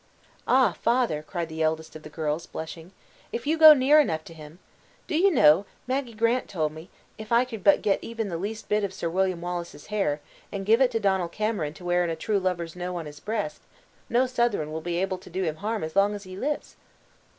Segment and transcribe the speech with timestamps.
[0.47, 2.91] "Ah, father," cried the eldest of the girls, blushing,
[3.31, 4.57] "if you go near enough to him!
[5.05, 6.89] Do you know, Madgie Grant told me,
[7.19, 10.19] if I could but get even the least bit of Sir William Wallace's hair,
[10.51, 13.19] and give it to Donal Cameron to wear in a true lover's know on his
[13.19, 13.61] breast,
[14.09, 16.75] no Southron will be able to do him harm as long as he lives!"